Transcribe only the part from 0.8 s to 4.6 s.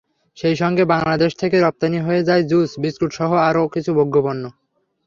বাংলাদেশ থেকে রপ্তানি হয়ে যায় জুস, বিস্কুটসহ আরও কিছু ভোগ্যপণ্য।